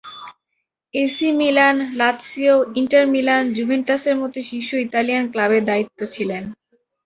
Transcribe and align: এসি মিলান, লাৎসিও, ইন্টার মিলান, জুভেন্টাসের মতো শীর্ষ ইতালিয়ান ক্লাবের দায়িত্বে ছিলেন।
এসি 0.93 1.27
মিলান, 1.39 1.77
লাৎসিও, 1.95 2.55
ইন্টার 2.75 3.03
মিলান, 3.07 3.43
জুভেন্টাসের 3.55 4.15
মতো 4.21 4.37
শীর্ষ 4.49 4.69
ইতালিয়ান 4.85 5.23
ক্লাবের 5.31 5.63
দায়িত্বে 5.65 6.05
ছিলেন। 6.15 6.43